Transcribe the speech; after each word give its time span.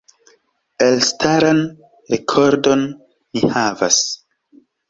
Elstaran 0.85 1.61
rekordon 2.15 2.83
ni 3.37 3.55
havas. 3.59 4.05